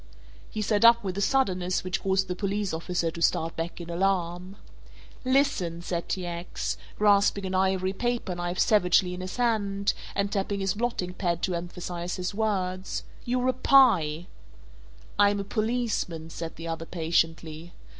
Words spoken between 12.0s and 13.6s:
his words, "you're a